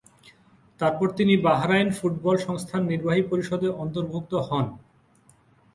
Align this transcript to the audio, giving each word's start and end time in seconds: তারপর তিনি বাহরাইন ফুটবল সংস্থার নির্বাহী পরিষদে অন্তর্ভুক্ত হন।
তারপর 0.79 1.07
তিনি 1.17 1.33
বাহরাইন 1.45 1.89
ফুটবল 1.97 2.35
সংস্থার 2.37 2.81
নির্বাহী 2.91 3.23
পরিষদে 3.31 3.69
অন্তর্ভুক্ত 3.83 4.33
হন। 4.47 4.65